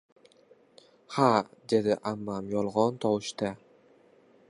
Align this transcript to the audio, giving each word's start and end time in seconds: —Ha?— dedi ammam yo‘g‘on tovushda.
—Ha?— 1.17 1.27
dedi 1.73 1.99
ammam 2.13 2.51
yo‘g‘on 2.57 3.01
tovushda. 3.07 3.57